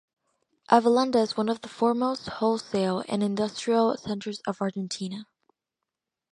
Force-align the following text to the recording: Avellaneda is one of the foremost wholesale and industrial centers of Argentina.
Avellaneda 0.71 1.21
is 1.21 1.37
one 1.37 1.47
of 1.47 1.61
the 1.61 1.69
foremost 1.69 2.27
wholesale 2.27 3.03
and 3.07 3.21
industrial 3.21 3.95
centers 3.97 4.41
of 4.47 4.59
Argentina. 4.59 5.27